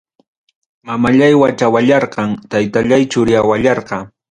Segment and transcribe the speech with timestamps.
[0.85, 3.97] Mamallay wachallawarqa, Taytallay churiallawarqa